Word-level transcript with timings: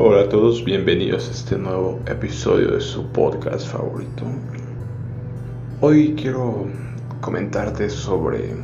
Hola 0.00 0.20
a 0.20 0.28
todos, 0.28 0.64
bienvenidos 0.64 1.28
a 1.28 1.32
este 1.32 1.58
nuevo 1.58 1.98
episodio 2.06 2.70
de 2.70 2.80
su 2.80 3.08
podcast 3.08 3.66
favorito. 3.66 4.22
Hoy 5.80 6.14
quiero 6.14 6.68
comentarte 7.20 7.90
sobre 7.90 8.54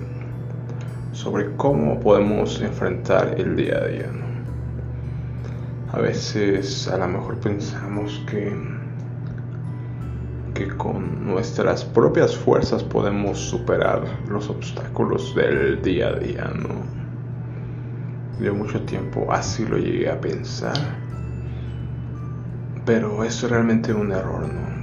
sobre 1.11 1.57
cómo 1.57 1.99
podemos 1.99 2.61
enfrentar 2.61 3.35
el 3.37 3.57
día 3.57 3.79
a 3.79 3.87
día. 3.89 4.13
A 5.91 5.99
veces 5.99 6.87
a 6.87 6.99
lo 6.99 7.09
mejor 7.09 7.41
pensamos 7.41 8.23
que 8.31 8.57
que 10.55 10.69
con 10.69 11.27
nuestras 11.27 11.85
propias 11.85 12.37
fuerzas 12.37 12.85
podemos 12.85 13.41
superar 13.41 14.05
los 14.29 14.49
obstáculos 14.49 15.35
del 15.35 15.83
día 15.83 16.11
a 16.11 16.13
día, 16.13 16.53
¿no? 16.55 16.69
Yo 18.41 18.55
mucho 18.55 18.81
tiempo 18.83 19.27
así 19.33 19.67
lo 19.67 19.79
llegué 19.79 20.09
a 20.09 20.21
pensar 20.21 21.04
pero 22.85 23.25
es 23.25 23.43
realmente 23.43 23.93
un 23.95 24.13
error, 24.13 24.43
¿no? 24.43 24.75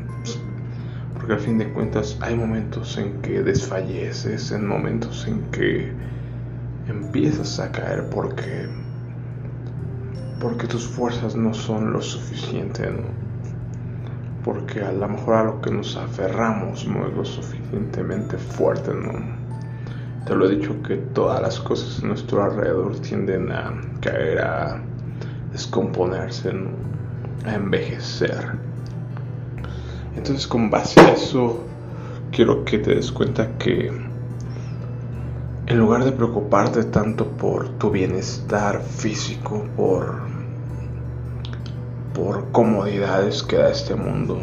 Porque 1.13 1.33
al 1.33 1.39
fin 1.39 1.57
de 1.57 1.71
cuentas 1.71 2.17
hay 2.21 2.35
momentos 2.35 2.97
en 2.97 3.21
que 3.21 3.43
desfalleces, 3.43 4.51
en 4.51 4.67
momentos 4.67 5.27
en 5.27 5.41
que 5.51 5.91
empiezas 6.87 7.59
a 7.59 7.71
caer 7.71 8.09
porque 8.09 8.67
porque 10.41 10.65
tus 10.65 10.87
fuerzas 10.87 11.35
no 11.35 11.53
son 11.53 11.93
lo 11.93 12.01
suficiente, 12.01 12.89
¿no? 12.89 13.03
Porque 14.43 14.81
a 14.81 14.91
lo 14.91 15.07
mejor 15.07 15.35
a 15.35 15.43
lo 15.43 15.61
que 15.61 15.69
nos 15.69 15.95
aferramos 15.95 16.87
no 16.87 17.05
es 17.07 17.13
lo 17.13 17.23
suficientemente 17.23 18.39
fuerte, 18.39 18.91
¿no? 18.91 19.11
Te 20.25 20.35
lo 20.35 20.47
he 20.47 20.55
dicho 20.55 20.81
que 20.81 20.97
todas 20.97 21.39
las 21.41 21.59
cosas 21.59 22.03
a 22.03 22.07
nuestro 22.07 22.43
alrededor 22.43 22.99
tienden 23.01 23.51
a 23.51 23.71
caer, 24.01 24.39
a 24.39 24.81
descomponerse, 25.51 26.51
¿no? 26.51 26.71
A 27.45 27.55
envejecer. 27.55 28.57
Entonces 30.15 30.47
con 30.47 30.69
base 30.69 30.99
a 30.99 31.11
eso 31.11 31.63
quiero 32.31 32.63
que 32.65 32.79
te 32.79 32.95
des 32.95 33.11
cuenta 33.11 33.57
que 33.57 33.91
en 35.67 35.77
lugar 35.79 36.03
de 36.03 36.11
preocuparte 36.11 36.83
tanto 36.83 37.25
por 37.27 37.69
tu 37.77 37.91
bienestar 37.91 38.81
físico, 38.81 39.65
por, 39.77 40.19
por 42.13 42.51
comodidades 42.51 43.41
que 43.41 43.57
da 43.57 43.69
este 43.69 43.95
mundo, 43.95 44.39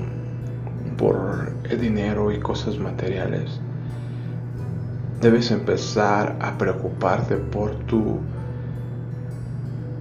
por 0.97 1.53
el 1.69 1.81
dinero 1.81 2.33
y 2.33 2.41
cosas 2.41 2.79
materiales, 2.79 3.61
debes 5.21 5.51
empezar 5.51 6.37
a 6.41 6.57
preocuparte 6.57 7.37
por 7.37 7.75
tu 7.87 8.21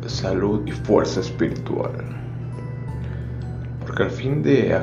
salud 0.05 0.65
y 0.65 0.71
fuerza 0.71 1.19
espiritual. 1.19 2.26
Porque 3.97 4.13
al 4.13 4.15
fin 4.15 4.43
de, 4.43 4.79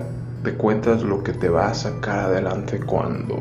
cuentas 0.59 1.05
lo 1.05 1.23
que 1.23 1.33
te 1.33 1.49
va 1.49 1.69
a 1.69 1.75
sacar 1.75 2.19
adelante 2.19 2.81
cuando 2.81 3.39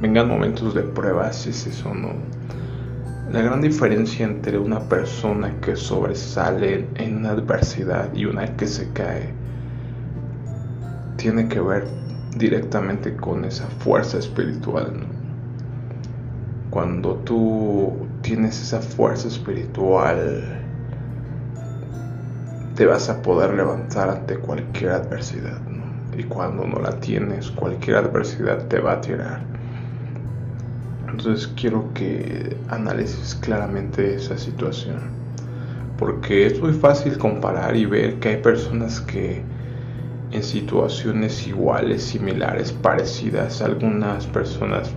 vengan 0.00 0.28
momentos 0.28 0.72
de 0.72 0.82
pruebas 0.82 1.48
es 1.48 1.66
eso, 1.66 1.92
¿no? 1.92 2.10
La 3.32 3.40
gran 3.40 3.60
diferencia 3.60 4.24
entre 4.24 4.56
una 4.56 4.88
persona 4.88 5.52
que 5.60 5.74
sobresale 5.74 6.86
en 6.94 7.16
una 7.16 7.30
adversidad 7.30 8.14
y 8.14 8.26
una 8.26 8.56
que 8.56 8.68
se 8.68 8.92
cae 8.92 9.34
tiene 11.16 11.48
que 11.48 11.58
ver 11.58 11.88
directamente 12.36 13.16
con 13.16 13.44
esa 13.44 13.66
fuerza 13.80 14.18
espiritual. 14.18 14.92
Cuando 16.70 17.16
tú 17.24 17.94
tienes 18.22 18.62
esa 18.62 18.80
fuerza 18.80 19.26
espiritual 19.26 20.65
te 22.76 22.84
vas 22.84 23.08
a 23.08 23.22
poder 23.22 23.54
levantar 23.54 24.10
ante 24.10 24.36
cualquier 24.36 24.90
adversidad. 24.90 25.58
Y 26.16 26.24
cuando 26.24 26.66
no 26.66 26.78
la 26.78 27.00
tienes, 27.00 27.50
cualquier 27.50 27.96
adversidad 27.96 28.66
te 28.68 28.80
va 28.80 28.92
a 28.92 29.00
tirar. 29.00 29.40
Entonces 31.08 31.46
quiero 31.58 31.92
que 31.94 32.54
analices 32.68 33.34
claramente 33.34 34.14
esa 34.14 34.36
situación. 34.36 34.98
Porque 35.98 36.46
es 36.46 36.60
muy 36.60 36.74
fácil 36.74 37.16
comparar 37.16 37.74
y 37.76 37.86
ver 37.86 38.18
que 38.18 38.28
hay 38.28 38.36
personas 38.42 39.00
que 39.00 39.42
en 40.32 40.42
situaciones 40.42 41.46
iguales, 41.46 42.02
similares, 42.02 42.72
parecidas, 42.72 43.62
algunas 43.62 44.26
personas 44.26 44.90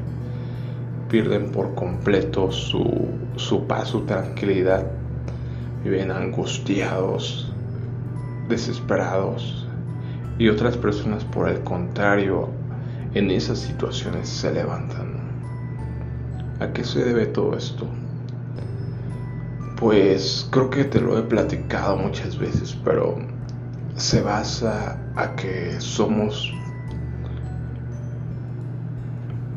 pierden 1.09 1.51
por 1.51 1.73
completo 1.75 2.51
su, 2.51 3.07
su 3.37 3.65
paz, 3.67 3.87
su 3.87 4.01
tranquilidad, 4.01 4.85
viven 5.83 6.11
angustiados, 6.11 7.48
desesperados 8.49 9.67
y 10.37 10.49
otras 10.49 10.75
personas 10.75 11.23
por 11.23 11.47
el 11.47 11.61
contrario 11.61 12.49
en 13.13 13.31
esas 13.31 13.59
situaciones 13.59 14.27
se 14.27 14.51
levantan. 14.51 15.19
¿A 16.59 16.73
qué 16.73 16.83
se 16.83 17.03
debe 17.03 17.27
todo 17.27 17.55
esto? 17.55 17.87
Pues 19.77 20.47
creo 20.51 20.69
que 20.69 20.83
te 20.83 20.99
lo 20.99 21.17
he 21.17 21.21
platicado 21.21 21.95
muchas 21.95 22.37
veces, 22.37 22.77
pero 22.83 23.17
se 23.95 24.21
basa 24.21 24.97
a 25.15 25.35
que 25.35 25.79
somos 25.79 26.53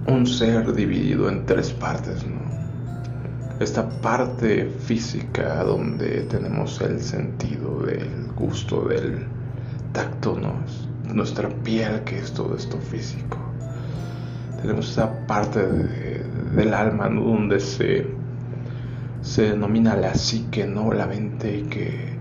un 0.07 0.27
ser 0.27 0.73
dividido 0.73 1.29
en 1.29 1.47
tres 1.47 1.73
partes, 1.73 2.25
¿no? 2.27 2.62
Esta 3.63 3.89
parte 3.89 4.67
física 4.67 5.63
donde 5.65 6.23
tenemos 6.23 6.81
el 6.81 7.01
sentido 7.01 7.81
del 7.81 8.27
gusto, 8.37 8.89
del 8.89 9.25
tacto, 9.93 10.39
nuestra 11.13 11.49
piel, 11.49 12.01
que 12.05 12.19
es 12.19 12.33
todo 12.33 12.57
esto 12.57 12.79
físico. 12.79 13.39
Tenemos 14.61 14.91
esa 14.91 15.27
parte 15.27 15.61
del 16.55 16.75
alma 16.75 17.09
donde 17.09 17.61
se, 17.61 18.07
se 19.21 19.43
denomina 19.51 19.97
la 19.97 20.15
psique, 20.15 20.67
¿no? 20.67 20.93
la 20.93 21.07
mente, 21.07 21.65
que, 21.69 22.17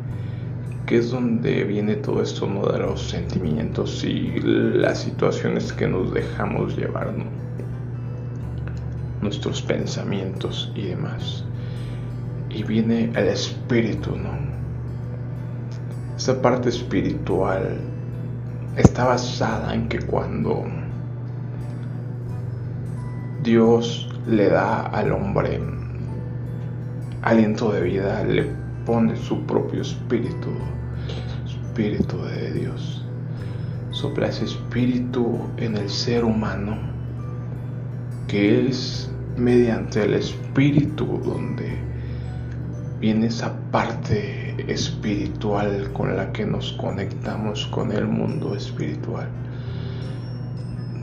que 0.86 0.98
es 0.98 1.12
donde 1.12 1.64
viene 1.64 1.96
todo 1.96 2.22
esto 2.22 2.48
¿no? 2.48 2.66
de 2.68 2.80
los 2.80 3.10
sentimientos 3.10 4.04
y 4.04 4.40
las 4.42 5.00
situaciones 5.00 5.72
que 5.74 5.88
nos 5.88 6.14
dejamos 6.14 6.76
llevar. 6.76 7.14
Nuestros 9.22 9.62
pensamientos 9.62 10.72
y 10.76 10.88
demás. 10.88 11.44
Y 12.50 12.64
viene 12.64 13.12
el 13.16 13.28
espíritu, 13.28 14.16
¿no? 14.16 14.32
Esta 16.18 16.42
parte 16.42 16.70
espiritual 16.70 17.80
está 18.76 19.06
basada 19.06 19.74
en 19.74 19.88
que 19.88 20.00
cuando 20.00 20.66
Dios 23.44 24.10
le 24.28 24.50
da 24.50 24.82
al 24.82 25.12
hombre 25.12 25.60
aliento 27.22 27.72
de 27.72 27.82
vida, 27.82 28.24
le 28.24 28.52
pone 28.86 29.16
su 29.16 29.42
propio 29.46 29.82
espíritu, 29.82 30.50
espíritu 31.46 32.18
de 32.24 32.52
Dios. 32.54 33.06
Sopla 33.92 34.28
ese 34.28 34.46
espíritu 34.46 35.40
en 35.58 35.78
el 35.78 35.90
ser 35.90 36.24
humano, 36.24 36.78
que 38.28 38.68
es 38.68 39.11
mediante 39.38 40.04
el 40.04 40.14
espíritu 40.14 41.20
donde 41.24 41.78
viene 43.00 43.28
esa 43.28 43.56
parte 43.72 44.56
espiritual 44.72 45.92
con 45.94 46.16
la 46.16 46.32
que 46.32 46.46
nos 46.46 46.74
conectamos 46.74 47.66
con 47.68 47.92
el 47.92 48.08
mundo 48.08 48.56
espiritual. 48.56 49.28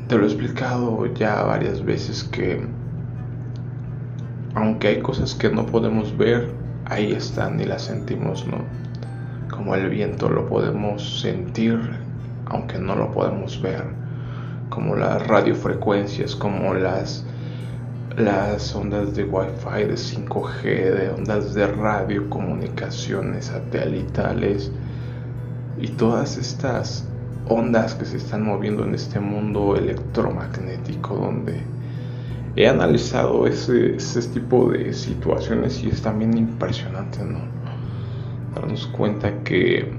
Te 0.07 0.17
lo 0.17 0.25
he 0.25 0.27
explicado 0.27 1.07
ya 1.15 1.43
varias 1.43 1.85
veces 1.85 2.25
que 2.25 2.65
aunque 4.55 4.89
hay 4.89 5.01
cosas 5.01 5.35
que 5.35 5.51
no 5.51 5.67
podemos 5.67 6.17
ver, 6.17 6.51
ahí 6.87 7.13
están 7.13 7.61
y 7.61 7.65
las 7.65 7.83
sentimos, 7.83 8.47
¿no? 8.47 8.59
Como 9.51 9.75
el 9.75 9.89
viento 9.91 10.29
lo 10.29 10.49
podemos 10.49 11.21
sentir 11.21 11.79
aunque 12.51 12.79
no 12.79 12.95
lo 12.95 13.13
podemos 13.13 13.61
ver, 13.61 13.85
como 14.71 14.97
las 14.97 15.27
radiofrecuencias, 15.27 16.35
como 16.35 16.75
las 16.75 17.25
las 18.19 18.75
ondas 18.75 19.15
de 19.15 19.25
Wi-Fi, 19.25 19.85
de 19.85 19.95
5G, 19.95 20.63
de 20.63 21.11
ondas 21.11 21.55
de 21.55 21.69
radio, 21.69 22.29
comunicaciones 22.29 23.47
satelitales 23.47 24.73
y 25.81 25.89
todas 25.89 26.37
estas 26.37 27.09
ondas 27.49 27.95
que 27.95 28.05
se 28.05 28.17
están 28.17 28.43
moviendo 28.43 28.85
en 28.85 28.95
este 28.95 29.21
mundo 29.21 29.77
electromagnético 29.77 31.15
donde 31.15 31.61
he 32.57 32.67
analizado 32.67 33.47
ese, 33.47 33.95
ese 33.95 34.23
tipo 34.29 34.71
de 34.71 34.93
situaciones 34.93 35.81
y 35.85 35.89
es 35.89 36.03
también 36.03 36.37
impresionante, 36.37 37.25
¿no? 37.25 37.39
Darnos 38.57 38.89
cuenta 38.89 39.33
que 39.45 39.93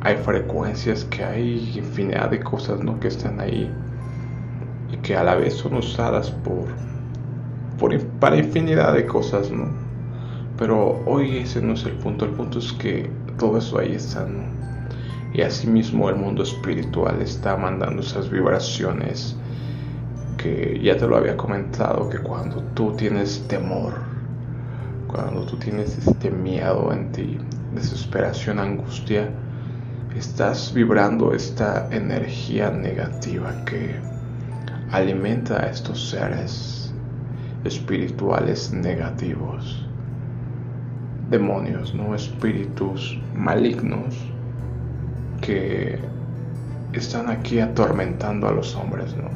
hay 0.00 0.16
frecuencias, 0.16 1.04
que 1.04 1.22
hay 1.22 1.74
infinidad 1.76 2.30
de 2.30 2.40
cosas, 2.40 2.80
¿no? 2.80 2.98
Que 2.98 3.08
están 3.08 3.38
ahí 3.38 3.70
y 4.90 4.96
que 4.98 5.14
a 5.14 5.22
la 5.22 5.34
vez 5.34 5.54
son 5.54 5.74
usadas 5.74 6.30
por 6.30 6.95
para 8.20 8.36
infinidad 8.36 8.94
de 8.94 9.06
cosas, 9.06 9.50
¿no? 9.50 9.68
Pero 10.58 11.02
hoy 11.04 11.38
ese 11.38 11.60
no 11.60 11.74
es 11.74 11.84
el 11.84 11.92
punto, 11.92 12.24
el 12.24 12.32
punto 12.32 12.58
es 12.58 12.72
que 12.72 13.10
todo 13.38 13.58
eso 13.58 13.78
ahí 13.78 13.92
está, 13.92 14.24
¿no? 14.24 14.44
Y 15.34 15.42
asimismo 15.42 16.08
el 16.08 16.16
mundo 16.16 16.42
espiritual 16.42 17.20
está 17.20 17.56
mandando 17.56 18.00
esas 18.00 18.30
vibraciones 18.30 19.36
que 20.38 20.80
ya 20.82 20.96
te 20.96 21.06
lo 21.06 21.16
había 21.16 21.36
comentado, 21.36 22.08
que 22.08 22.18
cuando 22.18 22.62
tú 22.74 22.92
tienes 22.96 23.46
temor, 23.48 23.94
cuando 25.08 25.42
tú 25.42 25.56
tienes 25.58 25.98
este 25.98 26.30
miedo 26.30 26.90
en 26.92 27.12
ti, 27.12 27.38
desesperación, 27.74 28.58
angustia, 28.58 29.28
estás 30.16 30.72
vibrando 30.72 31.34
esta 31.34 31.88
energía 31.90 32.70
negativa 32.70 33.64
que 33.66 33.96
alimenta 34.90 35.62
a 35.62 35.70
estos 35.70 36.08
seres 36.08 36.75
espirituales 37.66 38.72
negativos, 38.72 39.84
demonios, 41.30 41.94
no 41.94 42.14
espíritus 42.14 43.18
malignos 43.34 44.14
que 45.40 45.98
están 46.92 47.28
aquí 47.28 47.60
atormentando 47.60 48.48
a 48.48 48.52
los 48.52 48.74
hombres, 48.76 49.16
¿no? 49.16 49.28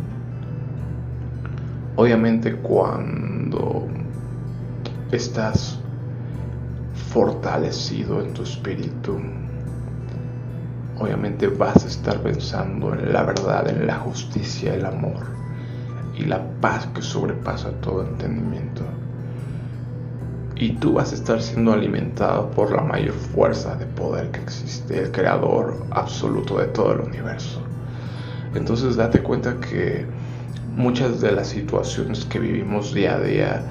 Obviamente 1.97 2.55
cuando 2.55 3.89
estás 5.13 5.79
fortalecido 7.13 8.23
en 8.23 8.33
tu 8.33 8.45
espíritu, 8.45 9.19
obviamente 10.99 11.49
vas 11.49 11.85
a 11.85 11.89
estar 11.89 12.23
pensando 12.23 12.95
en 12.95 13.13
la 13.13 13.25
verdad, 13.25 13.69
en 13.69 13.87
la 13.87 13.97
justicia, 13.97 14.75
el 14.75 14.87
amor 14.87 15.40
y 16.21 16.27
la 16.27 16.43
paz 16.61 16.87
que 16.95 17.01
sobrepasa 17.03 17.71
todo 17.81 18.03
entendimiento. 18.03 18.83
Y 20.57 20.73
tú 20.73 20.95
vas 20.95 21.13
a 21.13 21.15
estar 21.15 21.41
siendo 21.41 21.73
alimentado 21.73 22.51
por 22.51 22.73
la 22.73 22.83
mayor 22.83 23.15
fuerza 23.15 23.77
de 23.77 23.87
poder 23.87 24.31
que 24.31 24.41
existe, 24.41 24.99
el 25.05 25.11
creador 25.11 25.87
absoluto 25.91 26.59
de 26.59 26.67
todo 26.67 26.93
el 26.93 27.01
universo. 27.01 27.63
Entonces 28.55 28.97
date 28.97 29.23
cuenta 29.23 29.59
que 29.61 30.05
muchas 30.77 31.21
de 31.23 31.33
las 31.33 31.49
situaciones 31.49 32.27
que 32.27 32.39
vivimos 32.39 32.93
día 32.93 33.15
a 33.15 33.21
día 33.21 33.63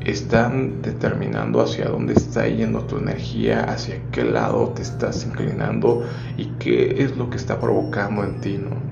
están 0.00 0.82
determinando 0.82 1.60
hacia 1.60 1.88
dónde 1.88 2.12
está 2.12 2.46
yendo 2.46 2.82
tu 2.82 2.98
energía, 2.98 3.64
hacia 3.64 4.00
qué 4.12 4.24
lado 4.24 4.68
te 4.68 4.82
estás 4.82 5.24
inclinando 5.24 6.04
y 6.36 6.46
qué 6.58 7.02
es 7.02 7.16
lo 7.16 7.30
que 7.30 7.36
está 7.36 7.58
provocando 7.58 8.22
en 8.22 8.40
ti, 8.40 8.58
¿no? 8.58 8.91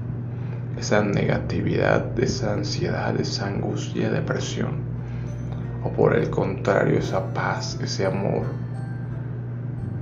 Esa 0.81 1.05
negatividad, 1.05 2.19
esa 2.19 2.55
ansiedad, 2.55 3.15
esa 3.21 3.49
angustia, 3.49 4.09
depresión. 4.09 4.79
O 5.85 5.91
por 5.91 6.17
el 6.17 6.31
contrario, 6.31 6.99
esa 6.99 7.23
paz, 7.35 7.79
ese 7.83 8.07
amor. 8.07 8.47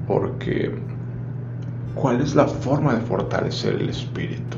Porque, 0.06 0.78
¿cuál 1.96 2.20
es 2.20 2.36
la 2.36 2.46
forma 2.46 2.94
de 2.94 3.00
fortalecer 3.00 3.74
el 3.74 3.88
espíritu? 3.88 4.56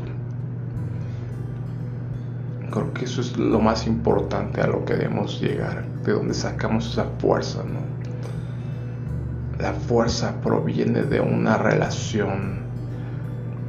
Creo 2.71 2.93
que 2.93 3.07
eso 3.07 3.23
es 3.23 3.39
lo 3.39 3.59
más 3.59 3.87
importante 3.87 4.61
a 4.61 4.67
lo 4.67 4.85
que 4.85 4.97
debemos 4.97 5.41
llegar, 5.41 5.87
de 6.05 6.13
donde 6.13 6.35
sacamos 6.35 6.93
esa 6.93 7.07
fuerza, 7.19 7.63
¿no? 7.65 7.81
La 9.59 9.73
fuerza 9.73 10.39
proviene 10.43 11.03
de 11.03 11.21
una 11.21 11.57
relación 11.57 12.59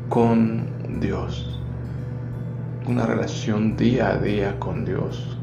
con 0.10 0.66
Dios, 1.00 1.51
una 2.88 3.06
relación 3.06 3.76
día 3.78 4.10
a 4.10 4.18
día 4.18 4.60
con 4.60 4.86
Dios. 4.86 5.38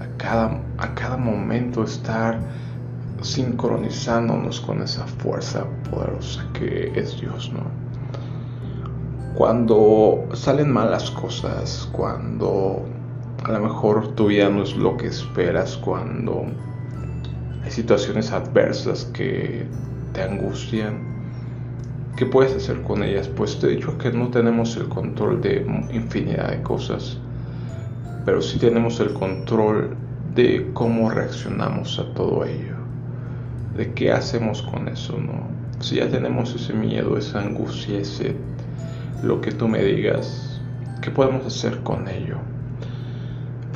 A 0.00 0.16
cada, 0.16 0.60
a 0.78 0.94
cada 0.94 1.16
momento 1.16 1.84
estar 1.84 2.38
sincronizándonos 3.22 4.60
con 4.60 4.82
esa 4.82 5.06
fuerza 5.06 5.64
poderosa 5.90 6.46
que 6.52 6.92
es 6.94 7.20
Dios, 7.20 7.50
¿no? 7.52 7.62
Cuando 9.34 10.28
salen 10.32 10.70
malas 10.70 11.10
cosas, 11.10 11.88
cuando 11.92 12.84
a 13.44 13.52
lo 13.52 13.60
mejor 13.60 14.14
tu 14.14 14.28
vida 14.28 14.48
no 14.48 14.62
es 14.62 14.76
lo 14.76 14.96
que 14.96 15.08
esperas, 15.08 15.76
cuando 15.76 16.46
hay 17.64 17.70
situaciones 17.70 18.30
adversas 18.30 19.06
que 19.06 19.66
te 20.12 20.22
angustian, 20.22 21.13
¿qué 22.16 22.26
puedes 22.26 22.54
hacer 22.54 22.82
con 22.82 23.02
ellas? 23.02 23.28
Pues 23.28 23.58
te 23.58 23.66
he 23.66 23.70
dicho 23.70 23.98
que 23.98 24.12
no 24.12 24.28
tenemos 24.28 24.76
el 24.76 24.88
control 24.88 25.40
de 25.40 25.66
infinidad 25.92 26.50
de 26.50 26.62
cosas, 26.62 27.18
pero 28.24 28.40
sí 28.40 28.58
tenemos 28.58 29.00
el 29.00 29.12
control 29.12 29.96
de 30.34 30.70
cómo 30.72 31.10
reaccionamos 31.10 31.98
a 31.98 32.14
todo 32.14 32.44
ello, 32.44 32.76
de 33.76 33.92
qué 33.92 34.12
hacemos 34.12 34.62
con 34.62 34.88
eso, 34.88 35.18
¿no? 35.18 35.48
Si 35.80 35.96
ya 35.96 36.08
tenemos 36.08 36.54
ese 36.54 36.72
miedo, 36.72 37.18
esa 37.18 37.40
angustia, 37.40 37.98
ese 37.98 38.36
lo 39.22 39.40
que 39.40 39.52
tú 39.52 39.68
me 39.68 39.82
digas, 39.82 40.60
¿qué 41.00 41.10
podemos 41.10 41.46
hacer 41.46 41.80
con 41.80 42.08
ello? 42.08 42.38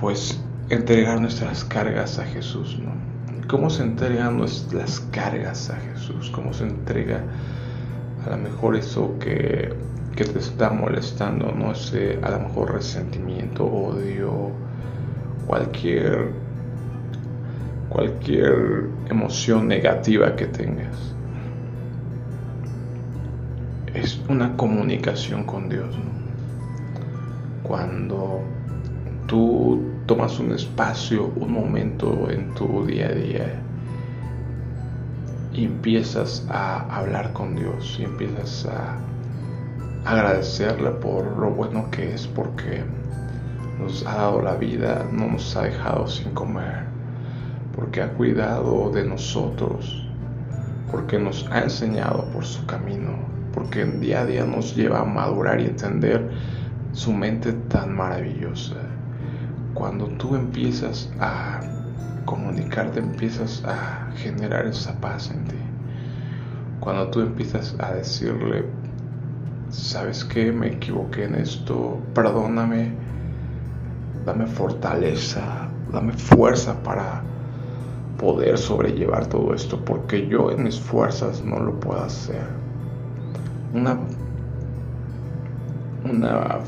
Pues 0.01 0.41
entregar 0.69 1.21
nuestras 1.21 1.65
cargas 1.65 2.19
a 2.19 2.25
Jesús, 2.25 2.79
¿no? 2.79 2.93
¿Cómo 3.49 3.71
se 3.71 3.83
entregan 3.83 4.37
nuestras 4.37 5.01
cargas 5.11 5.71
a 5.71 5.77
Jesús? 5.77 6.31
¿Cómo 6.31 6.53
se 6.53 6.65
entrega 6.65 7.25
a 8.29 8.37
lo 8.37 8.43
mejor 8.43 8.77
eso 8.77 9.19
que, 9.19 9.73
que 10.15 10.25
te 10.25 10.39
está 10.39 10.71
molestando, 10.71 11.51
no 11.53 11.75
sé, 11.75 12.19
a 12.23 12.31
lo 12.31 12.41
mejor 12.41 12.75
resentimiento, 12.75 13.65
odio, 13.65 14.51
cualquier 15.47 16.33
cualquier 17.89 18.91
emoción 19.09 19.67
negativa 19.67 20.37
que 20.37 20.47
tengas? 20.47 21.15
es 23.95 24.21
una 24.29 24.57
comunicación 24.57 25.45
con 25.45 25.69
Dios. 25.69 25.95
Cuando 27.63 28.41
tú 29.27 29.83
tomas 30.07 30.39
un 30.39 30.53
espacio, 30.53 31.33
un 31.37 31.53
momento 31.53 32.31
en 32.31 32.55
tu 32.55 32.87
día 32.87 33.09
a 33.09 33.13
día 33.13 33.63
y 35.59 35.65
empiezas 35.65 36.47
a 36.49 36.83
hablar 36.97 37.33
con 37.33 37.57
Dios 37.57 37.97
y 37.99 38.05
empiezas 38.05 38.67
a 38.67 38.97
agradecerle 40.05 40.91
por 40.91 41.37
lo 41.37 41.51
bueno 41.51 41.91
que 41.91 42.15
es 42.15 42.29
porque 42.29 42.85
nos 43.81 44.07
ha 44.07 44.15
dado 44.15 44.41
la 44.41 44.55
vida, 44.55 45.05
no 45.13 45.27
nos 45.27 45.57
ha 45.57 45.63
dejado 45.63 46.07
sin 46.07 46.31
comer, 46.31 46.85
porque 47.75 48.03
ha 48.03 48.13
cuidado 48.13 48.91
de 48.91 49.05
nosotros, 49.05 50.07
porque 50.93 51.19
nos 51.19 51.45
ha 51.51 51.63
enseñado 51.63 52.25
por 52.33 52.45
su 52.45 52.65
camino 52.67 53.39
porque 53.53 53.85
día 53.85 54.21
a 54.21 54.27
día 54.27 54.45
nos 54.45 54.77
lleva 54.77 55.01
a 55.01 55.05
madurar 55.05 55.61
y 55.61 55.65
entender 55.65 56.31
su 56.93 57.13
mente 57.13 57.53
tan 57.53 57.97
maravillosa. 57.97 58.77
Cuando 59.75 60.07
tú 60.07 60.37
empiezas 60.37 61.11
a 61.19 61.61
comunicarte, 62.29 63.01
empiezas 63.01 63.65
a 63.65 64.11
generar 64.17 64.67
esa 64.67 64.93
paz 65.01 65.31
en 65.31 65.45
ti. 65.47 65.57
Cuando 66.79 67.09
tú 67.09 67.21
empiezas 67.21 67.75
a 67.79 67.95
decirle, 67.95 68.67
¿sabes 69.71 70.27
qué? 70.27 70.53
Me 70.53 70.67
equivoqué 70.69 71.25
en 71.25 71.37
esto, 71.37 71.99
perdóname, 72.15 72.93
dame 74.27 74.45
fortaleza, 74.47 75.69
dame 75.91 76.13
fuerza 76.13 76.75
para 76.83 77.23
poder 78.19 78.59
sobrellevar 78.59 79.27
todo 79.27 79.55
esto, 79.55 79.83
porque 79.83 80.29
yo 80.29 80.51
en 80.51 80.65
mis 80.65 80.79
fuerzas 80.79 81.43
no 81.43 81.59
lo 81.61 81.81
puedo 81.81 82.03
hacer 82.03 82.47
una, 83.73 83.99
una 86.05 86.59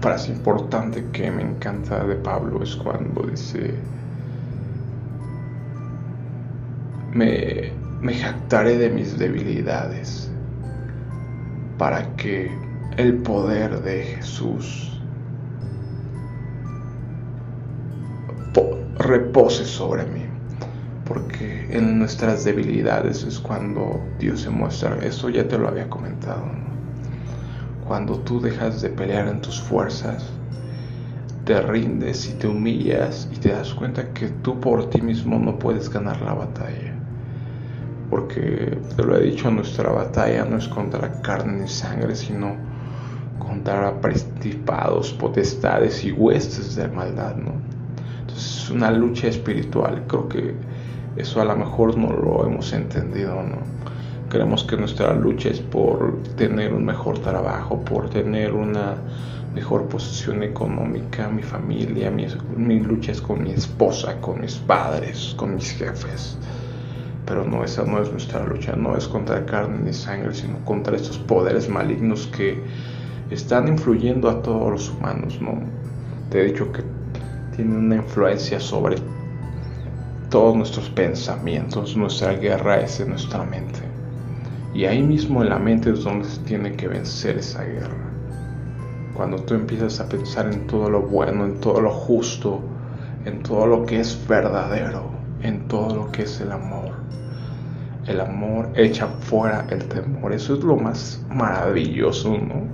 frase 0.00 0.30
importante 0.32 1.04
que 1.12 1.32
me 1.32 1.42
encanta 1.42 2.04
de 2.04 2.14
Pablo 2.16 2.62
es 2.62 2.76
cuando 2.76 3.22
dice, 3.22 3.74
me, 7.12 7.72
me 8.00 8.14
jactaré 8.14 8.78
de 8.78 8.90
mis 8.90 9.18
debilidades 9.18 10.30
para 11.78 12.14
que 12.16 12.50
el 12.96 13.14
poder 13.18 13.80
de 13.82 14.02
Jesús 14.02 15.00
repose 18.98 19.64
sobre 19.64 20.04
mí 20.06 20.30
porque 21.10 21.66
en 21.76 21.98
nuestras 21.98 22.44
debilidades 22.44 23.24
es 23.24 23.40
cuando 23.40 24.00
Dios 24.20 24.42
se 24.42 24.50
muestra. 24.50 24.96
Eso 25.02 25.28
ya 25.28 25.48
te 25.48 25.58
lo 25.58 25.66
había 25.66 25.90
comentado. 25.90 26.44
Cuando 27.84 28.20
tú 28.20 28.40
dejas 28.40 28.80
de 28.80 28.90
pelear 28.90 29.26
en 29.26 29.40
tus 29.40 29.60
fuerzas, 29.60 30.24
te 31.44 31.60
rindes 31.62 32.30
y 32.30 32.34
te 32.34 32.46
humillas 32.46 33.28
y 33.32 33.38
te 33.38 33.48
das 33.48 33.74
cuenta 33.74 34.12
que 34.12 34.28
tú 34.28 34.60
por 34.60 34.88
ti 34.88 35.02
mismo 35.02 35.36
no 35.36 35.58
puedes 35.58 35.90
ganar 35.90 36.22
la 36.22 36.34
batalla. 36.34 36.99
Porque 38.10 38.78
te 38.96 39.02
lo 39.04 39.16
he 39.16 39.22
dicho, 39.22 39.50
nuestra 39.50 39.90
batalla 39.90 40.44
no 40.44 40.56
es 40.56 40.68
contra 40.68 41.22
carne 41.22 41.62
ni 41.62 41.68
sangre, 41.68 42.14
sino 42.16 42.56
contra 43.38 44.00
principados, 44.00 45.12
potestades 45.12 46.04
y 46.04 46.12
huestes 46.12 46.76
de 46.76 46.88
maldad, 46.88 47.36
¿no? 47.36 47.52
Entonces 48.20 48.64
es 48.64 48.70
una 48.70 48.90
lucha 48.90 49.28
espiritual. 49.28 50.04
Creo 50.08 50.28
que 50.28 50.54
eso 51.16 51.40
a 51.40 51.44
lo 51.44 51.56
mejor 51.56 51.96
no 51.96 52.12
lo 52.12 52.46
hemos 52.46 52.72
entendido, 52.72 53.34
¿no? 53.42 53.58
Queremos 54.30 54.62
que 54.64 54.76
nuestra 54.76 55.12
lucha 55.14 55.48
es 55.48 55.60
por 55.60 56.22
tener 56.36 56.72
un 56.72 56.84
mejor 56.84 57.18
trabajo, 57.18 57.80
por 57.80 58.10
tener 58.10 58.52
una 58.52 58.94
mejor 59.54 59.88
posición 59.88 60.44
económica, 60.44 61.28
mi 61.28 61.42
familia, 61.42 62.10
mi, 62.10 62.26
mi 62.56 62.78
lucha 62.78 63.12
es 63.12 63.20
con 63.20 63.42
mi 63.42 63.50
esposa, 63.50 64.20
con 64.20 64.40
mis 64.40 64.54
padres, 64.54 65.34
con 65.36 65.56
mis 65.56 65.72
jefes. 65.72 66.38
Pero 67.30 67.44
no, 67.44 67.62
esa 67.62 67.84
no 67.84 68.02
es 68.02 68.10
nuestra 68.10 68.44
lucha, 68.44 68.74
no 68.74 68.96
es 68.96 69.06
contra 69.06 69.46
carne 69.46 69.78
ni 69.84 69.92
sangre, 69.92 70.34
sino 70.34 70.58
contra 70.64 70.96
estos 70.96 71.16
poderes 71.16 71.68
malignos 71.68 72.26
que 72.26 72.60
están 73.30 73.68
influyendo 73.68 74.28
a 74.28 74.42
todos 74.42 74.72
los 74.72 74.90
humanos, 74.90 75.40
¿no? 75.40 75.60
Te 76.28 76.40
he 76.40 76.46
dicho 76.46 76.72
que 76.72 76.82
tienen 77.54 77.76
una 77.76 77.94
influencia 77.94 78.58
sobre 78.58 78.96
todos 80.28 80.56
nuestros 80.56 80.90
pensamientos, 80.90 81.96
nuestra 81.96 82.32
guerra 82.32 82.80
es 82.80 82.98
en 82.98 83.10
nuestra 83.10 83.44
mente. 83.44 83.78
Y 84.74 84.86
ahí 84.86 85.00
mismo 85.00 85.40
en 85.44 85.50
la 85.50 85.60
mente 85.60 85.90
es 85.90 86.02
donde 86.02 86.24
se 86.24 86.40
tiene 86.40 86.72
que 86.72 86.88
vencer 86.88 87.38
esa 87.38 87.62
guerra. 87.62 88.10
Cuando 89.14 89.36
tú 89.36 89.54
empiezas 89.54 90.00
a 90.00 90.08
pensar 90.08 90.52
en 90.52 90.66
todo 90.66 90.90
lo 90.90 91.02
bueno, 91.02 91.44
en 91.44 91.60
todo 91.60 91.80
lo 91.80 91.92
justo, 91.92 92.60
en 93.24 93.40
todo 93.44 93.68
lo 93.68 93.86
que 93.86 94.00
es 94.00 94.18
verdadero, 94.26 95.10
en 95.44 95.68
todo 95.68 95.94
lo 95.94 96.10
que 96.10 96.22
es 96.22 96.40
el 96.40 96.50
amor. 96.50 96.98
El 98.10 98.20
amor 98.20 98.70
echa 98.74 99.06
fuera 99.06 99.66
el 99.70 99.84
temor. 99.86 100.32
Eso 100.32 100.54
es 100.54 100.64
lo 100.64 100.76
más 100.76 101.24
maravilloso, 101.30 102.36
¿no? 102.36 102.64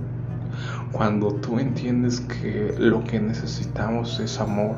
Cuando 0.91 1.33
tú 1.35 1.59
entiendes 1.59 2.21
que 2.21 2.73
lo 2.79 3.03
que 3.03 3.19
necesitamos 3.19 4.19
es 4.19 4.39
amor, 4.39 4.75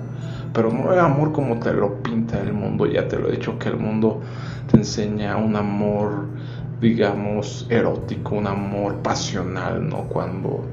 pero 0.53 0.71
no 0.71 0.91
el 0.91 0.99
amor 0.99 1.31
como 1.31 1.59
te 1.59 1.71
lo 1.71 2.03
pinta 2.03 2.41
el 2.41 2.51
mundo, 2.51 2.85
ya 2.87 3.07
te 3.07 3.17
lo 3.17 3.29
he 3.29 3.33
dicho 3.33 3.57
que 3.57 3.69
el 3.69 3.77
mundo 3.77 4.21
te 4.69 4.77
enseña 4.77 5.37
un 5.37 5.55
amor 5.55 6.25
digamos, 6.81 7.67
erótico, 7.69 8.35
un 8.35 8.47
amor 8.47 8.95
pasional, 8.97 9.87
¿no? 9.87 10.03
Cuando 10.03 10.65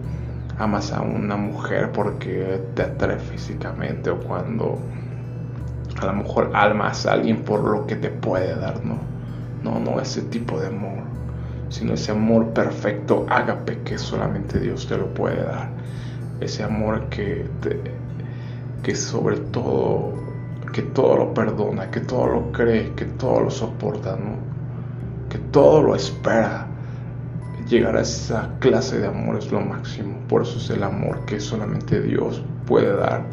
amas 0.58 0.92
a 0.92 1.00
una 1.02 1.36
mujer 1.36 1.92
porque 1.92 2.62
te 2.74 2.82
atrae 2.82 3.18
físicamente 3.18 4.10
o 4.10 4.18
cuando 4.18 4.78
a 6.00 6.06
lo 6.06 6.12
mejor 6.12 6.50
amas 6.54 7.06
a 7.06 7.12
alguien 7.12 7.42
por 7.42 7.60
lo 7.64 7.86
que 7.86 7.96
te 7.96 8.10
puede 8.10 8.54
dar, 8.54 8.84
¿no? 8.84 9.15
No, 9.78 10.00
ese 10.00 10.22
tipo 10.22 10.60
de 10.60 10.68
amor, 10.68 11.04
sino 11.68 11.94
ese 11.94 12.12
amor 12.12 12.48
perfecto, 12.50 13.26
ágape 13.28 13.78
que 13.82 13.98
solamente 13.98 14.58
Dios 14.60 14.86
te 14.86 14.96
lo 14.96 15.12
puede 15.14 15.42
dar. 15.42 15.70
Ese 16.40 16.62
amor 16.62 17.08
que, 17.08 17.46
que 18.82 18.94
sobre 18.94 19.38
todo, 19.38 20.12
que 20.72 20.82
todo 20.82 21.16
lo 21.16 21.34
perdona, 21.34 21.90
que 21.90 22.00
todo 22.00 22.26
lo 22.26 22.52
cree, 22.52 22.92
que 22.94 23.04
todo 23.04 23.40
lo 23.40 23.50
soporta, 23.50 24.16
¿no? 24.16 24.36
que 25.28 25.38
todo 25.38 25.82
lo 25.82 25.96
espera. 25.96 26.66
Llegar 27.68 27.96
a 27.96 28.02
esa 28.02 28.50
clase 28.60 28.98
de 29.00 29.08
amor 29.08 29.38
es 29.38 29.50
lo 29.50 29.60
máximo. 29.60 30.18
Por 30.28 30.42
eso 30.42 30.58
es 30.58 30.70
el 30.70 30.84
amor 30.84 31.24
que 31.26 31.40
solamente 31.40 32.00
Dios 32.00 32.42
puede 32.64 32.94
dar 32.94 33.24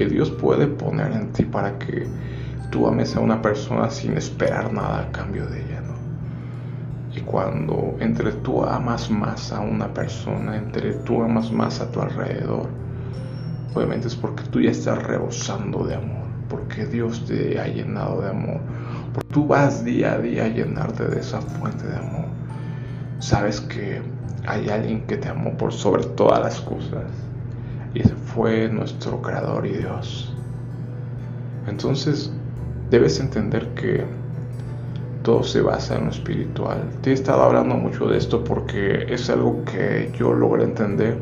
que 0.00 0.06
Dios 0.06 0.30
puede 0.30 0.66
poner 0.66 1.12
en 1.12 1.30
ti 1.30 1.44
para 1.44 1.78
que 1.78 2.06
tú 2.70 2.86
ames 2.86 3.16
a 3.16 3.20
una 3.20 3.42
persona 3.42 3.90
sin 3.90 4.16
esperar 4.16 4.72
nada 4.72 5.00
a 5.00 5.12
cambio 5.12 5.46
de 5.46 5.60
ella. 5.64 5.80
¿no? 5.80 5.94
Y 7.14 7.20
cuando 7.20 7.96
entre 8.00 8.32
tú 8.32 8.64
amas 8.64 9.10
más 9.10 9.52
a 9.52 9.60
una 9.60 9.92
persona, 9.92 10.56
entre 10.56 10.94
tú 10.94 11.22
amas 11.22 11.50
más 11.52 11.80
a 11.80 11.90
tu 11.90 12.00
alrededor, 12.00 12.68
obviamente 13.74 14.08
es 14.08 14.16
porque 14.16 14.44
tú 14.44 14.60
ya 14.60 14.70
estás 14.70 15.02
rebosando 15.02 15.84
de 15.84 15.96
amor, 15.96 16.26
porque 16.48 16.86
Dios 16.86 17.24
te 17.26 17.60
ha 17.60 17.66
llenado 17.66 18.22
de 18.22 18.30
amor 18.30 18.60
porque 19.12 19.28
tú 19.32 19.46
vas 19.46 19.84
día 19.84 20.12
a 20.12 20.18
día 20.18 20.44
a 20.44 20.48
llenarte 20.48 21.04
de 21.04 21.20
esa 21.20 21.40
fuente 21.40 21.86
de 21.86 21.96
amor. 21.96 22.26
Sabes 23.18 23.60
que 23.60 24.02
hay 24.46 24.68
alguien 24.68 25.06
que 25.06 25.16
te 25.16 25.28
amó 25.28 25.56
por 25.56 25.72
sobre 25.72 26.04
todas 26.04 26.40
las 26.40 26.60
cosas. 26.60 27.04
Y 27.92 28.00
ese 28.00 28.14
fue 28.14 28.68
nuestro 28.68 29.20
Creador 29.20 29.66
y 29.66 29.72
Dios. 29.72 30.34
Entonces, 31.66 32.32
debes 32.90 33.20
entender 33.20 33.68
que 33.68 34.04
todo 35.22 35.44
se 35.44 35.60
basa 35.60 35.96
en 35.96 36.06
lo 36.06 36.10
espiritual. 36.10 36.82
Te 37.02 37.10
he 37.10 37.12
estado 37.12 37.42
hablando 37.42 37.76
mucho 37.76 38.06
de 38.06 38.18
esto 38.18 38.42
porque 38.42 39.06
es 39.08 39.30
algo 39.30 39.64
que 39.64 40.10
yo 40.18 40.32
logré 40.32 40.64
entender. 40.64 41.16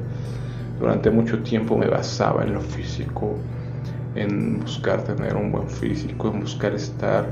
Durante 0.81 1.11
mucho 1.11 1.41
tiempo 1.41 1.77
me 1.77 1.89
basaba 1.89 2.45
en 2.45 2.55
lo 2.55 2.61
físico, 2.61 3.35
en 4.15 4.61
buscar 4.61 5.03
tener 5.03 5.37
un 5.37 5.51
buen 5.51 5.69
físico, 5.69 6.29
en 6.29 6.41
buscar 6.41 6.75
estar 6.75 7.27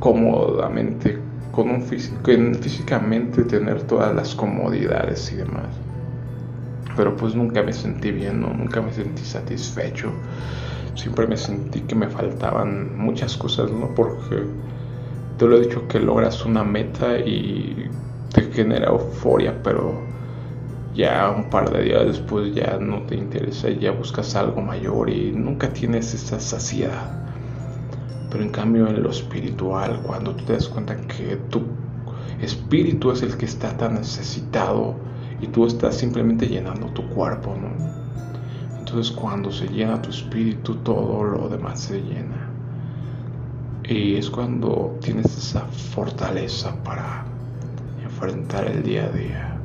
cómodamente, 0.00 1.18
con 1.52 1.70
un 1.70 1.82
físico, 1.82 2.30
en 2.30 2.54
físicamente 2.54 3.44
tener 3.44 3.82
todas 3.82 4.14
las 4.14 4.34
comodidades 4.34 5.32
y 5.32 5.36
demás. 5.36 5.68
Pero 6.96 7.16
pues 7.16 7.34
nunca 7.34 7.62
me 7.62 7.72
sentí 7.72 8.10
bien, 8.10 8.40
nunca 8.40 8.82
me 8.82 8.92
sentí 8.92 9.22
satisfecho. 9.24 10.12
Siempre 10.94 11.26
me 11.26 11.36
sentí 11.36 11.80
que 11.82 11.94
me 11.94 12.08
faltaban 12.08 12.98
muchas 12.98 13.36
cosas, 13.36 13.70
¿no? 13.70 13.94
Porque 13.94 14.44
te 15.38 15.46
lo 15.46 15.56
he 15.56 15.60
dicho 15.60 15.88
que 15.88 15.98
logras 15.98 16.44
una 16.44 16.64
meta 16.64 17.18
y 17.18 17.88
te 18.32 18.42
genera 18.52 18.90
euforia, 18.90 19.62
pero 19.62 20.00
ya 20.94 21.30
un 21.30 21.48
par 21.48 21.70
de 21.70 21.82
días 21.84 22.06
después 22.06 22.54
ya 22.54 22.78
no 22.78 23.02
te 23.02 23.14
interesa, 23.14 23.70
ya 23.70 23.92
buscas 23.92 24.34
algo 24.36 24.60
mayor 24.60 25.08
y 25.08 25.32
nunca 25.32 25.72
tienes 25.72 26.12
esa 26.14 26.40
saciedad. 26.40 27.24
Pero 28.30 28.44
en 28.44 28.50
cambio 28.50 28.86
en 28.88 29.02
lo 29.02 29.10
espiritual, 29.10 30.00
cuando 30.02 30.34
tú 30.34 30.44
te 30.44 30.52
das 30.52 30.68
cuenta 30.68 30.96
que 30.96 31.36
tu 31.48 31.62
espíritu 32.40 33.10
es 33.10 33.22
el 33.22 33.36
que 33.36 33.46
está 33.46 33.76
tan 33.76 33.94
necesitado 33.94 34.94
y 35.40 35.46
tú 35.46 35.66
estás 35.66 35.96
simplemente 35.96 36.46
llenando 36.46 36.86
tu 36.88 37.08
cuerpo, 37.08 37.56
¿no? 37.56 37.99
Entonces 38.90 39.14
cuando 39.14 39.52
se 39.52 39.68
llena 39.68 40.02
tu 40.02 40.10
espíritu, 40.10 40.74
todo 40.78 41.22
lo 41.22 41.48
demás 41.48 41.78
se 41.78 42.00
llena. 42.02 42.50
Y 43.84 44.16
es 44.16 44.28
cuando 44.28 44.98
tienes 45.00 45.26
esa 45.26 45.60
fortaleza 45.60 46.74
para 46.82 47.24
enfrentar 48.02 48.66
el 48.66 48.82
día 48.82 49.04
a 49.04 49.10
día. 49.10 49.56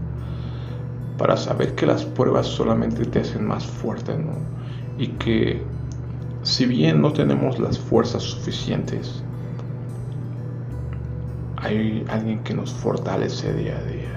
Para 1.17 1.35
saber 1.37 1.73
que 1.73 1.87
las 1.87 2.05
pruebas 2.05 2.45
solamente 2.45 3.03
te 3.03 3.21
hacen 3.21 3.47
más 3.47 3.65
fuerte, 3.65 4.15
¿no? 4.15 4.33
Y 4.99 5.07
que 5.07 5.63
si 6.43 6.67
bien 6.67 7.01
no 7.01 7.11
tenemos 7.11 7.57
las 7.57 7.79
fuerzas 7.79 8.21
suficientes, 8.21 9.23
hay 11.57 12.05
alguien 12.09 12.43
que 12.43 12.53
nos 12.53 12.71
fortalece 12.71 13.51
día 13.55 13.75
a 13.75 13.83
día, 13.91 14.14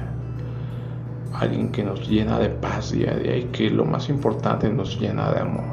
alguien 1.38 1.70
que 1.70 1.84
nos 1.84 2.08
llena 2.08 2.38
de 2.38 2.48
paz 2.48 2.90
día 2.90 3.12
a 3.12 3.16
día 3.16 3.36
y 3.36 3.44
que 3.44 3.70
lo 3.70 3.84
más 3.84 4.08
importante 4.08 4.68
nos 4.68 4.98
llena 5.00 5.30
de 5.30 5.40
amor. 5.40 5.64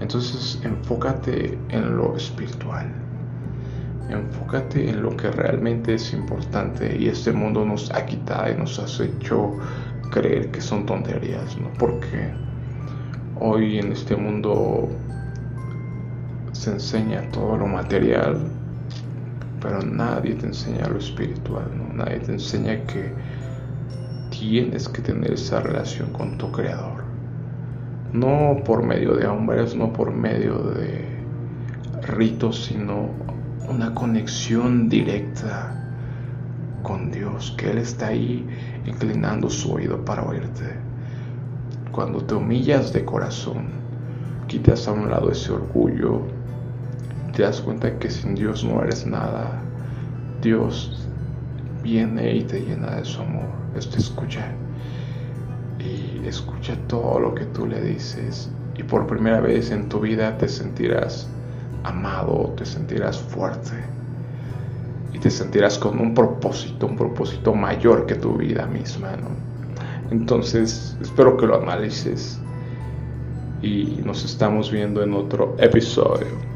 Entonces 0.00 0.60
enfócate 0.64 1.56
en 1.68 1.96
lo 1.96 2.16
espiritual, 2.16 2.86
enfócate 4.10 4.90
en 4.90 5.02
lo 5.02 5.16
que 5.16 5.30
realmente 5.30 5.94
es 5.94 6.12
importante 6.12 6.96
y 6.98 7.06
este 7.06 7.30
mundo 7.30 7.64
nos 7.64 7.90
ha 7.92 8.04
quitado 8.04 8.50
y 8.50 8.56
nos 8.56 8.78
ha 8.80 9.04
hecho 9.04 9.56
creer 10.10 10.50
que 10.50 10.60
son 10.60 10.86
tonterías, 10.86 11.56
¿no? 11.58 11.68
Porque 11.78 12.32
hoy 13.38 13.78
en 13.78 13.92
este 13.92 14.16
mundo 14.16 14.88
se 16.52 16.72
enseña 16.72 17.22
todo 17.30 17.56
lo 17.56 17.66
material, 17.68 18.38
pero 19.60 19.80
nadie 19.82 20.34
te 20.34 20.46
enseña 20.46 20.88
lo 20.88 20.98
espiritual, 20.98 21.64
¿no? 21.76 21.94
nadie 21.94 22.18
te 22.18 22.32
enseña 22.32 22.82
que 22.86 23.12
tienes 24.42 24.88
que 24.88 25.02
tener 25.02 25.34
esa 25.34 25.60
relación 25.60 26.12
con 26.12 26.36
tu 26.36 26.50
creador. 26.50 27.04
No 28.12 28.60
por 28.64 28.82
medio 28.82 29.14
de 29.14 29.28
hombres, 29.28 29.76
no 29.76 29.92
por 29.92 30.10
medio 30.10 30.58
de 30.58 31.04
ritos, 32.08 32.64
sino 32.64 33.10
una 33.68 33.94
conexión 33.94 34.88
directa 34.88 35.78
con 36.82 37.12
Dios, 37.12 37.54
que 37.56 37.70
Él 37.70 37.78
está 37.78 38.08
ahí 38.08 38.44
inclinando 38.84 39.48
su 39.48 39.74
oído 39.74 40.04
para 40.04 40.24
oírte. 40.24 40.74
Cuando 41.92 42.24
te 42.24 42.34
humillas 42.34 42.92
de 42.92 43.04
corazón, 43.04 43.68
quitas 44.48 44.88
a 44.88 44.92
un 44.92 45.08
lado 45.08 45.30
ese 45.30 45.52
orgullo, 45.52 46.22
te 47.32 47.44
das 47.44 47.60
cuenta 47.60 47.96
que 48.00 48.10
sin 48.10 48.34
Dios 48.34 48.64
no 48.64 48.82
eres 48.82 49.06
nada. 49.06 49.62
Dios 50.42 51.08
viene 51.82 52.36
y 52.36 52.42
te 52.44 52.60
llena 52.60 52.96
de 52.96 53.04
su 53.04 53.20
amor. 53.20 53.48
Esto 53.76 53.98
escucha. 53.98 54.46
Y 55.78 56.26
escucha 56.26 56.76
todo 56.86 57.18
lo 57.18 57.34
que 57.34 57.44
tú 57.46 57.66
le 57.66 57.80
dices. 57.80 58.50
Y 58.76 58.82
por 58.82 59.06
primera 59.06 59.40
vez 59.40 59.70
en 59.70 59.88
tu 59.88 60.00
vida 60.00 60.36
te 60.38 60.48
sentirás 60.48 61.28
amado, 61.84 62.54
te 62.56 62.64
sentirás 62.64 63.18
fuerte. 63.18 63.72
Y 65.12 65.18
te 65.18 65.30
sentirás 65.30 65.78
con 65.78 65.98
un 65.98 66.14
propósito, 66.14 66.86
un 66.86 66.96
propósito 66.96 67.54
mayor 67.54 68.06
que 68.06 68.14
tu 68.14 68.36
vida 68.36 68.66
misma. 68.66 69.12
Entonces, 70.10 70.96
espero 71.00 71.36
que 71.36 71.46
lo 71.46 71.60
analices. 71.60 72.40
Y 73.62 74.00
nos 74.04 74.24
estamos 74.24 74.70
viendo 74.70 75.02
en 75.02 75.12
otro 75.14 75.54
episodio. 75.58 76.51